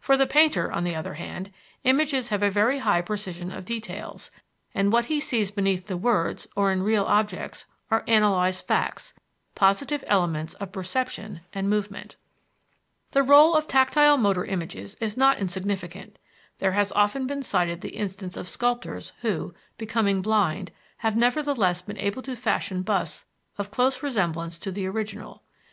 [0.00, 1.52] For the painter, on the other hand,
[1.84, 4.32] images have a very high precision of details,
[4.74, 9.14] and what he sees beneath the words or in real objects are analyzed facts,
[9.54, 12.16] positive elements of perception and movement."
[13.12, 16.18] The rôle of tactile motor images is not insignificant.
[16.58, 20.72] There has often been cited the instance of sculptors who, becoming blind,
[21.06, 23.26] have nevertheless been able to fashion busts
[23.56, 25.44] of close resemblance to the original.